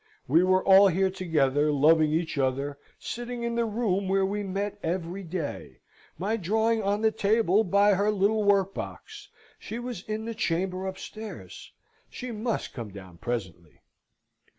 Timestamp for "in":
3.43-3.53, 10.01-10.25